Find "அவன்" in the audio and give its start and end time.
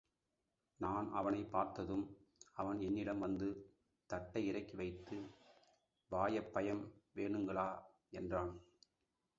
2.53-2.79